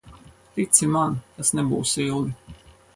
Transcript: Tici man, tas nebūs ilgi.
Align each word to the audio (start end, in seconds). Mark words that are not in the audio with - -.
Tici 0.57 0.89
man, 0.95 1.19
tas 1.37 1.55
nebūs 1.61 1.95
ilgi. 2.09 2.61